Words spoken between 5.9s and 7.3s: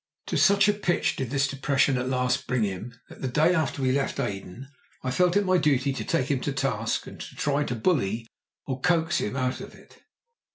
to take him to task and